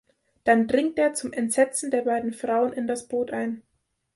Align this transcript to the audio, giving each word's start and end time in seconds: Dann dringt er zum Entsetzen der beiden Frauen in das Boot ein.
Dann 0.45 0.67
dringt 0.67 0.97
er 0.97 1.13
zum 1.13 1.31
Entsetzen 1.31 1.91
der 1.91 2.01
beiden 2.01 2.33
Frauen 2.33 2.73
in 2.73 2.87
das 2.87 3.07
Boot 3.07 3.29
ein. 3.29 3.61